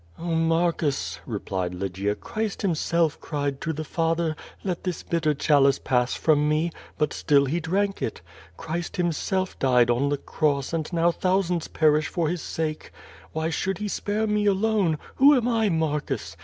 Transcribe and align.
"Oh, 0.17 0.33
Marcus," 0.33 1.19
replied 1.27 1.75
Lygia, 1.75 2.15
"Christ 2.15 2.63
himself 2.63 3.19
cried 3.21 3.61
to 3.61 3.71
the 3.71 3.83
«1 3.83 3.85
QUO 3.85 3.85
VADrS. 3.85 3.93
449 3.93 4.33
Father, 4.33 4.35
^Let 4.65 4.81
this 4.83 5.03
bitter 5.03 5.35
clialice 5.35 5.83
pass 5.83 6.15
from 6.15 6.49
me/ 6.49 6.71
but 6.97 7.13
still 7.13 7.45
he 7.45 7.59
drank 7.59 8.01
it. 8.01 8.21
Christ 8.57 8.95
himself 8.97 9.59
died 9.59 9.91
on 9.91 10.09
the 10.09 10.17
cross 10.17 10.73
and 10.73 10.91
now 10.91 11.11
thou 11.11 11.41
sands 11.41 11.67
perish 11.67 12.07
for 12.07 12.29
his 12.29 12.41
sake. 12.41 12.89
Wliy 13.35 13.51
should 13.51 13.77
he 13.77 13.87
spare 13.87 14.25
me 14.25 14.45
aloqe? 14.47 14.97
Who 15.17 15.35
am 15.37 15.47
I, 15.47 15.69
Marcus? 15.69 16.35